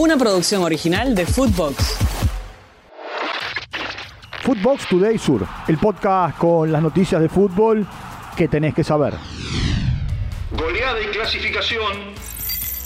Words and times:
Una 0.00 0.16
producción 0.16 0.62
original 0.62 1.14
de 1.14 1.26
Footbox. 1.26 1.98
Footbox 4.42 4.88
Today 4.88 5.18
Sur, 5.18 5.46
el 5.68 5.76
podcast 5.76 6.38
con 6.38 6.72
las 6.72 6.80
noticias 6.80 7.20
de 7.20 7.28
fútbol 7.28 7.86
que 8.34 8.48
tenés 8.48 8.72
que 8.72 8.82
saber. 8.82 9.12
Goleada 10.56 11.02
y 11.02 11.08
clasificación. 11.08 11.92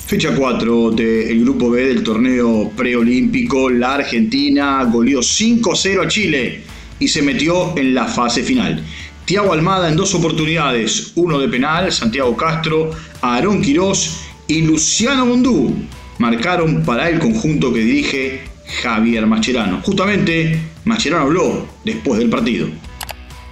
Fecha 0.09 0.35
4 0.37 0.91
del 0.91 1.45
Grupo 1.45 1.71
B 1.71 1.87
del 1.87 2.03
torneo 2.03 2.73
preolímpico. 2.77 3.71
La 3.71 3.95
Argentina 3.95 4.83
goleó 4.83 5.21
5-0 5.21 6.05
a 6.05 6.09
Chile 6.09 6.65
y 6.99 7.07
se 7.07 7.23
metió 7.23 7.79
en 7.79 7.95
la 7.95 8.07
fase 8.07 8.43
final. 8.43 8.83
Tiago 9.25 9.53
Almada 9.53 9.89
en 9.89 9.95
dos 9.95 10.17
oportunidades, 10.17 11.13
uno 11.15 11.39
de 11.39 11.47
penal, 11.47 11.93
Santiago 11.93 12.37
Castro, 12.37 12.91
Aarón 13.23 13.63
Quirós 13.63 14.19
y 14.49 14.63
Luciano 14.63 15.27
Mondú 15.27 15.77
marcaron 16.19 16.83
para 16.85 17.09
el 17.09 17.19
conjunto 17.19 17.73
que 17.73 17.81
dirige 17.81 18.41
Javier 18.83 19.27
Mascherano. 19.27 19.81
Justamente 19.83 20.59
Mascherano 20.85 21.25
habló 21.25 21.67
después 21.85 22.19
del 22.19 22.31
partido. 22.31 22.69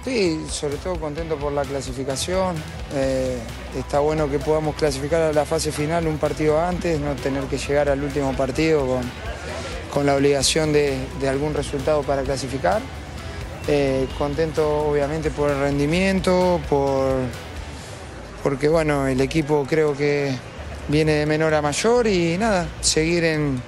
Sí, 0.03 0.37
sobre 0.49 0.75
todo 0.77 0.99
contento 0.99 1.37
por 1.37 1.53
la 1.53 1.63
clasificación. 1.63 2.55
Eh, 2.93 3.37
está 3.79 3.99
bueno 3.99 4.29
que 4.29 4.37
podamos 4.37 4.75
clasificar 4.75 5.21
a 5.21 5.33
la 5.33 5.45
fase 5.45 5.71
final 5.71 6.07
un 6.07 6.17
partido 6.17 6.59
antes, 6.59 6.99
no 6.99 7.15
tener 7.15 7.43
que 7.45 7.57
llegar 7.57 7.87
al 7.87 8.03
último 8.03 8.33
partido 8.33 8.85
con, 8.85 9.01
con 9.93 10.05
la 10.05 10.15
obligación 10.15 10.73
de, 10.73 10.97
de, 11.21 11.29
algún 11.29 11.53
resultado 11.53 12.03
para 12.03 12.21
clasificar. 12.23 12.81
Eh, 13.69 14.07
contento 14.17 14.87
obviamente 14.87 15.31
por 15.31 15.49
el 15.49 15.59
rendimiento, 15.59 16.59
por, 16.69 17.13
porque 18.43 18.67
bueno, 18.67 19.07
el 19.07 19.21
equipo 19.21 19.65
creo 19.69 19.95
que 19.95 20.35
viene 20.87 21.13
de 21.13 21.25
menor 21.25 21.53
a 21.53 21.61
mayor 21.61 22.07
y 22.07 22.37
nada, 22.37 22.67
seguir 22.81 23.23
en, 23.23 23.61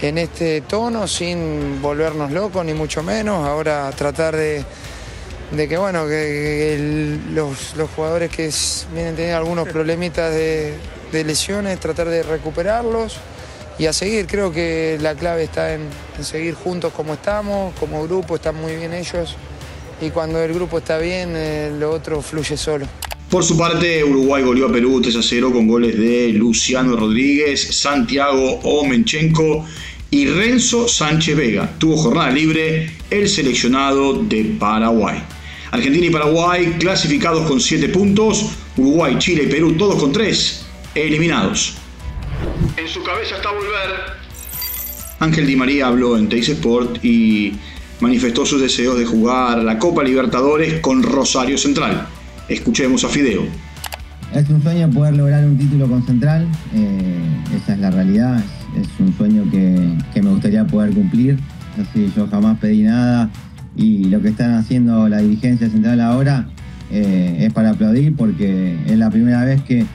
en 0.00 0.18
este 0.18 0.60
tono 0.62 1.06
sin 1.06 1.80
volvernos 1.80 2.30
locos 2.30 2.64
ni 2.64 2.74
mucho 2.74 3.02
menos. 3.02 3.46
Ahora 3.46 3.90
tratar 3.92 4.36
de, 4.36 4.64
de 5.50 5.68
que 5.68 5.76
bueno, 5.76 6.04
que, 6.04 6.10
que 6.10 6.74
el, 6.74 7.34
los, 7.34 7.76
los, 7.76 7.90
jugadores 7.90 8.30
que 8.30 8.50
vienen 8.92 9.14
teniendo 9.14 9.38
algunos 9.38 9.68
problemitas 9.68 10.32
de, 10.32 10.74
de, 11.12 11.24
lesiones, 11.24 11.78
tratar 11.80 12.08
de 12.08 12.22
recuperarlos 12.22 13.16
y 13.78 13.86
a 13.86 13.92
seguir. 13.92 14.26
Creo 14.26 14.52
que 14.52 14.98
la 15.00 15.14
clave 15.14 15.44
está 15.44 15.74
en, 15.74 15.88
en 16.18 16.24
seguir 16.24 16.54
juntos 16.54 16.92
como 16.92 17.14
estamos, 17.14 17.74
como 17.78 18.02
grupo, 18.04 18.36
están 18.36 18.56
muy 18.56 18.76
bien 18.76 18.92
ellos 18.92 19.36
y 20.00 20.10
cuando 20.10 20.42
el 20.42 20.52
grupo 20.52 20.78
está 20.78 20.98
bien, 20.98 21.32
eh, 21.34 21.72
lo 21.78 21.90
otro 21.90 22.20
fluye 22.20 22.56
solo. 22.56 22.86
Por 23.34 23.42
su 23.42 23.58
parte, 23.58 24.04
Uruguay 24.04 24.44
goleó 24.44 24.68
a 24.68 24.72
Perú 24.72 25.00
3 25.02 25.16
a 25.16 25.20
0 25.20 25.50
con 25.52 25.66
goles 25.66 25.98
de 25.98 26.28
Luciano 26.28 26.94
Rodríguez, 26.94 27.76
Santiago 27.76 28.60
Omenchenko 28.62 29.66
y 30.08 30.26
Renzo 30.26 30.86
Sánchez 30.86 31.36
Vega. 31.36 31.74
Tuvo 31.76 31.96
jornada 31.96 32.30
libre 32.30 32.92
el 33.10 33.28
seleccionado 33.28 34.22
de 34.22 34.54
Paraguay. 34.56 35.20
Argentina 35.72 36.06
y 36.06 36.10
Paraguay 36.10 36.76
clasificados 36.78 37.48
con 37.48 37.60
7 37.60 37.88
puntos, 37.88 38.50
Uruguay, 38.76 39.16
Chile 39.18 39.42
y 39.42 39.46
Perú 39.48 39.72
todos 39.72 39.96
con 39.96 40.12
3, 40.12 40.66
eliminados. 40.94 41.74
En 42.76 42.86
su 42.86 43.02
cabeza 43.02 43.34
está 43.34 43.50
volver. 43.50 44.14
Ángel 45.18 45.44
Di 45.44 45.56
María 45.56 45.88
habló 45.88 46.16
en 46.16 46.28
Teis 46.28 46.50
Sport 46.50 47.04
y 47.04 47.52
manifestó 47.98 48.46
sus 48.46 48.60
deseos 48.60 48.96
de 48.96 49.04
jugar 49.04 49.58
la 49.58 49.76
Copa 49.80 50.04
Libertadores 50.04 50.78
con 50.78 51.02
Rosario 51.02 51.58
Central. 51.58 52.06
Escuchemos 52.48 53.02
a 53.04 53.08
Fideo. 53.08 53.42
Es 54.34 54.50
un 54.50 54.62
sueño 54.62 54.90
poder 54.90 55.16
lograr 55.16 55.44
un 55.46 55.56
título 55.56 55.88
con 55.88 56.04
Central, 56.04 56.46
eh, 56.74 57.18
esa 57.56 57.72
es 57.74 57.78
la 57.78 57.90
realidad, 57.90 58.42
es, 58.76 58.88
un 58.98 59.16
sueño 59.16 59.50
que, 59.50 60.22
me 60.22 60.30
gustaría 60.30 60.66
poder 60.66 60.92
cumplir. 60.92 61.38
Así 61.80 62.12
yo 62.14 62.26
jamás 62.26 62.58
pedí 62.58 62.82
nada 62.82 63.30
y 63.76 64.04
lo 64.04 64.20
que 64.20 64.28
están 64.28 64.54
haciendo 64.54 65.08
la 65.08 65.18
dirigencia 65.18 65.68
central 65.70 66.00
ahora 66.00 66.46
eh, 66.90 67.46
es 67.46 67.52
para 67.52 67.70
aplaudir 67.70 68.14
porque 68.14 68.76
es 68.86 68.98
la 68.98 69.10
primera 69.10 69.44
vez 69.44 69.62
que, 69.62 69.86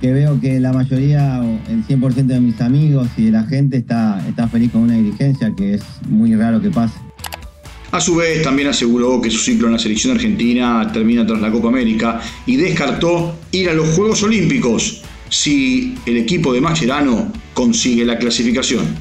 que 0.00 0.12
veo 0.12 0.40
que 0.40 0.60
la 0.60 0.72
mayoría, 0.72 1.42
el 1.68 1.84
100% 1.84 2.26
de 2.26 2.40
mis 2.40 2.60
amigos 2.60 3.08
y 3.16 3.24
de 3.24 3.30
la 3.32 3.42
gente 3.44 3.76
está, 3.76 4.22
está 4.28 4.46
feliz 4.48 4.70
con 4.70 4.82
una 4.82 4.94
dirigencia 4.94 5.52
que 5.56 5.74
es 5.74 5.82
muy 6.08 6.34
raro 6.36 6.60
que 6.60 6.70
pase. 6.70 6.98
A 7.90 8.00
su 8.00 8.16
vez, 8.16 8.42
también 8.42 8.68
aseguró 8.68 9.20
que 9.20 9.30
su 9.30 9.38
ciclo 9.38 9.66
en 9.66 9.72
la 9.72 9.78
selección 9.78 10.14
argentina 10.14 10.90
termina 10.92 11.26
tras 11.26 11.40
la 11.40 11.50
Copa 11.50 11.68
América 11.68 12.20
y 12.44 12.56
descartó 12.56 13.38
ir 13.50 13.70
a 13.70 13.72
los 13.72 13.88
Juegos 13.96 14.22
Olímpicos 14.22 15.02
si 15.30 15.94
el 16.04 16.18
equipo 16.18 16.52
de 16.52 16.60
Mascherano 16.60 17.32
consigue 17.54 18.04
la 18.04 18.18
clasificación. 18.18 18.94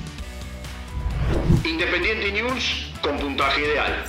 Independiente 1.66 2.32
News 2.32 2.94
con 3.02 3.18
puntaje 3.18 3.62
ideal. 3.62 4.06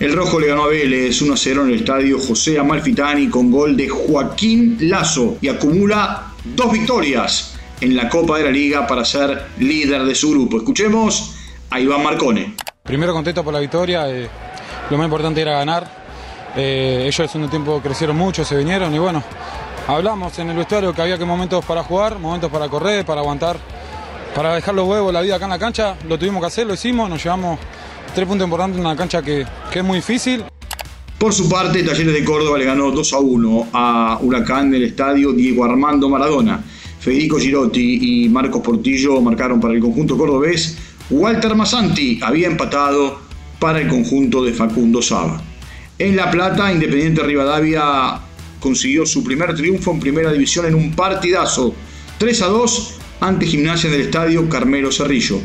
El 0.00 0.14
Rojo 0.14 0.40
le 0.40 0.46
ganó 0.46 0.64
a 0.64 0.68
Vélez 0.68 1.20
1 1.20 1.36
0 1.36 1.64
en 1.64 1.68
el 1.68 1.74
estadio 1.74 2.18
José 2.18 2.58
Amalfitani 2.58 3.28
con 3.28 3.50
gol 3.50 3.76
de 3.76 3.90
Joaquín 3.90 4.78
Lazo 4.80 5.36
y 5.42 5.48
acumula 5.48 6.32
dos 6.56 6.72
victorias 6.72 7.58
en 7.82 7.96
la 7.96 8.08
Copa 8.08 8.38
de 8.38 8.44
la 8.44 8.50
Liga 8.50 8.86
para 8.86 9.04
ser 9.04 9.48
líder 9.58 10.04
de 10.04 10.14
su 10.14 10.30
grupo. 10.30 10.56
Escuchemos 10.56 11.34
a 11.68 11.78
Iván 11.78 12.02
Marcone. 12.02 12.54
Primero 12.90 13.12
contento 13.12 13.44
por 13.44 13.54
la 13.54 13.60
victoria, 13.60 14.10
eh, 14.10 14.28
lo 14.90 14.98
más 14.98 15.04
importante 15.04 15.40
era 15.40 15.52
ganar. 15.52 15.88
Eh, 16.56 17.02
ellos 17.02 17.20
el 17.20 17.28
segundo 17.28 17.48
tiempo 17.48 17.80
crecieron 17.80 18.16
mucho, 18.16 18.44
se 18.44 18.56
vinieron 18.56 18.92
y 18.92 18.98
bueno, 18.98 19.22
hablamos 19.86 20.36
en 20.40 20.50
el 20.50 20.56
vestuario 20.56 20.92
que 20.92 21.00
había 21.00 21.16
que 21.16 21.24
momentos 21.24 21.64
para 21.64 21.84
jugar, 21.84 22.18
momentos 22.18 22.50
para 22.50 22.68
correr, 22.68 23.04
para 23.06 23.20
aguantar, 23.20 23.58
para 24.34 24.56
dejar 24.56 24.74
los 24.74 24.88
huevos, 24.88 25.12
la 25.12 25.20
vida 25.20 25.36
acá 25.36 25.44
en 25.44 25.50
la 25.52 25.58
cancha. 25.60 25.94
Lo 26.08 26.18
tuvimos 26.18 26.40
que 26.40 26.48
hacer, 26.48 26.66
lo 26.66 26.74
hicimos, 26.74 27.08
nos 27.08 27.22
llevamos 27.22 27.60
tres 28.12 28.26
puntos 28.26 28.44
importantes 28.44 28.80
en 28.80 28.84
una 28.84 28.96
cancha 28.96 29.22
que, 29.22 29.46
que 29.70 29.78
es 29.78 29.84
muy 29.84 29.98
difícil. 29.98 30.42
Por 31.16 31.32
su 31.32 31.48
parte, 31.48 31.84
Talleres 31.84 32.12
de 32.12 32.24
Córdoba 32.24 32.58
le 32.58 32.64
ganó 32.64 32.90
2 32.90 33.12
a 33.12 33.18
1 33.20 33.68
a 33.72 34.18
Huracán 34.20 34.68
del 34.68 34.82
estadio 34.82 35.32
Diego 35.32 35.64
Armando 35.64 36.08
Maradona. 36.08 36.60
Federico 36.98 37.38
Girotti 37.38 38.24
y 38.24 38.28
Marcos 38.28 38.60
Portillo 38.62 39.20
marcaron 39.20 39.60
para 39.60 39.74
el 39.74 39.80
conjunto 39.80 40.18
cordobés 40.18 40.89
Walter 41.10 41.56
Massanti 41.56 42.20
había 42.22 42.46
empatado 42.46 43.20
para 43.58 43.80
el 43.80 43.88
conjunto 43.88 44.44
de 44.44 44.52
Facundo 44.52 45.02
Saba. 45.02 45.42
En 45.98 46.14
La 46.14 46.30
Plata, 46.30 46.72
Independiente 46.72 47.24
Rivadavia 47.24 48.20
consiguió 48.60 49.04
su 49.04 49.24
primer 49.24 49.54
triunfo 49.56 49.90
en 49.90 49.98
primera 49.98 50.32
división 50.32 50.66
en 50.66 50.76
un 50.76 50.94
partidazo 50.94 51.74
3 52.18 52.42
a 52.42 52.46
2 52.46 52.94
ante 53.22 53.46
Gimnasia 53.46 53.90
del 53.90 54.02
Estadio 54.02 54.48
Carmelo 54.48 54.92
Cerrillo. 54.92 55.40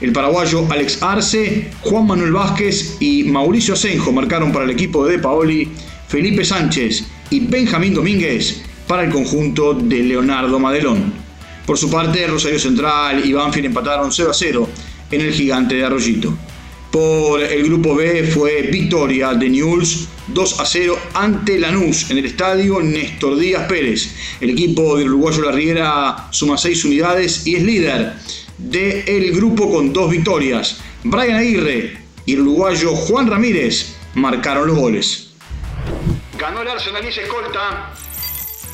El 0.00 0.12
paraguayo 0.12 0.66
Alex 0.70 1.02
Arce, 1.02 1.70
Juan 1.82 2.06
Manuel 2.06 2.32
Vázquez 2.32 2.96
y 2.98 3.24
Mauricio 3.24 3.74
Asenjo 3.74 4.12
marcaron 4.12 4.52
para 4.52 4.64
el 4.64 4.70
equipo 4.70 5.04
de 5.04 5.12
De 5.12 5.18
Paoli, 5.18 5.70
Felipe 6.08 6.46
Sánchez 6.46 7.04
y 7.28 7.40
Benjamín 7.40 7.92
Domínguez 7.92 8.62
para 8.88 9.04
el 9.04 9.10
conjunto 9.10 9.74
de 9.74 10.02
Leonardo 10.02 10.58
Madelón. 10.58 11.12
Por 11.66 11.76
su 11.76 11.90
parte, 11.90 12.26
Rosario 12.26 12.58
Central 12.58 13.22
y 13.24 13.34
Banfield 13.34 13.66
empataron 13.66 14.10
0 14.10 14.30
a 14.30 14.34
0 14.34 14.68
en 15.10 15.20
el 15.20 15.32
gigante 15.32 15.74
de 15.74 15.84
Arroyito. 15.84 16.36
Por 16.90 17.40
el 17.40 17.64
grupo 17.64 17.94
B 17.94 18.24
fue 18.24 18.62
victoria 18.62 19.32
de 19.34 19.48
Newell's 19.48 20.08
2 20.28 20.60
a 20.60 20.64
0 20.64 20.98
ante 21.14 21.58
Lanús 21.58 22.10
en 22.10 22.18
el 22.18 22.26
estadio 22.26 22.80
Néstor 22.80 23.38
Díaz 23.38 23.68
Pérez. 23.68 24.14
El 24.40 24.50
equipo 24.50 24.96
del 24.96 25.08
uruguayo 25.08 25.42
La 25.42 25.52
Riera 25.52 26.28
suma 26.30 26.58
6 26.58 26.84
unidades 26.86 27.46
y 27.46 27.54
es 27.54 27.62
líder 27.62 28.14
del 28.58 29.32
grupo 29.32 29.70
con 29.70 29.92
dos 29.92 30.10
victorias. 30.10 30.80
Brian 31.04 31.36
Aguirre 31.36 31.98
y 32.26 32.36
uruguayo 32.36 32.94
Juan 32.94 33.28
Ramírez 33.28 33.94
marcaron 34.14 34.66
los 34.66 34.76
goles. 34.76 35.30
Ganó 36.38 36.62
el 36.62 36.68
Arsenal 36.68 37.06
y 37.08 37.12
se 37.12 37.22
escolta 37.22 37.92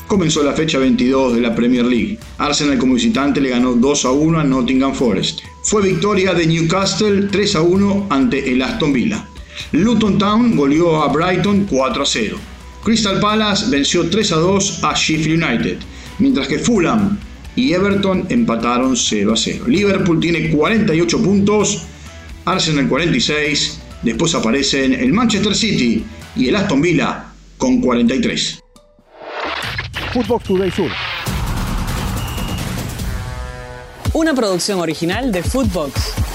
comenzó 0.07 0.41
la 0.41 0.53
fecha 0.53 0.79
22 0.79 1.35
de 1.35 1.41
la 1.41 1.53
Premier 1.53 1.85
League. 1.85 2.17
Arsenal 2.37 2.77
como 2.77 2.95
visitante 2.95 3.41
le 3.41 3.49
ganó 3.49 3.73
2 3.73 4.05
a 4.05 4.11
1 4.11 4.39
a 4.39 4.43
Nottingham 4.43 4.93
Forest. 4.93 5.41
Fue 5.63 5.81
victoria 5.81 6.33
de 6.33 6.47
Newcastle 6.47 7.27
3 7.29 7.55
a 7.55 7.61
1 7.61 8.07
ante 8.09 8.51
el 8.51 8.61
Aston 8.61 8.93
Villa. 8.93 9.27
Luton 9.73 10.17
Town 10.17 10.55
goleó 10.55 11.03
a 11.03 11.09
Brighton 11.09 11.67
4 11.69 12.03
a 12.03 12.05
0. 12.05 12.37
Crystal 12.83 13.19
Palace 13.19 13.65
venció 13.69 14.09
3 14.09 14.31
a 14.31 14.35
2 14.37 14.83
a 14.83 14.93
Sheffield 14.93 15.43
United, 15.43 15.77
mientras 16.19 16.47
que 16.47 16.59
Fulham 16.59 17.17
y 17.55 17.73
Everton 17.73 18.25
empataron 18.29 18.95
0 18.95 19.33
a 19.33 19.35
0. 19.35 19.65
Liverpool 19.67 20.19
tiene 20.21 20.49
48 20.49 21.21
puntos, 21.21 21.83
Arsenal 22.45 22.87
46, 22.87 23.79
después 24.03 24.33
aparecen 24.35 24.93
el 24.93 25.11
Manchester 25.11 25.53
City 25.53 26.05
y 26.37 26.47
el 26.47 26.55
Aston 26.55 26.81
Villa 26.81 27.25
con 27.57 27.81
43. 27.81 28.59
Footbox 30.17 30.45
Today 30.45 30.71
Sur. 30.71 30.89
Una 34.13 34.33
producción 34.33 34.79
original 34.79 35.31
de 35.31 35.43
Footbox. 35.43 36.26